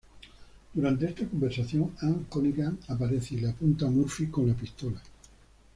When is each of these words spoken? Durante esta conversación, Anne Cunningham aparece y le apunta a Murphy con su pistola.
Durante 0.73 1.05
esta 1.05 1.27
conversación, 1.27 1.93
Anne 2.01 2.25
Cunningham 2.27 2.75
aparece 2.87 3.35
y 3.35 3.41
le 3.41 3.49
apunta 3.51 3.85
a 3.85 3.91
Murphy 3.91 4.29
con 4.31 4.49
su 4.49 4.55
pistola. 4.55 4.99